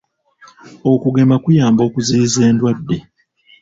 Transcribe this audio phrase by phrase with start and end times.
[0.91, 2.97] Okugema kuyamba okuziyiza endwadde.